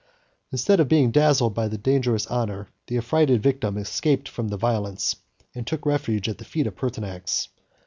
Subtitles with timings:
[0.51, 5.15] Instead of being dazzled by the dangerous honor, the affrighted victim escaped from their violence,
[5.53, 7.49] and took refuge at the feet of Pertinax.